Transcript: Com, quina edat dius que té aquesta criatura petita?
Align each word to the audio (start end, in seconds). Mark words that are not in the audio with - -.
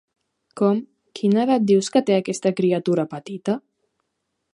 Com, 0.59 0.77
quina 1.19 1.43
edat 1.43 1.67
dius 1.71 1.89
que 1.97 2.03
té 2.07 2.17
aquesta 2.21 2.53
criatura 2.61 3.05
petita? 3.13 3.59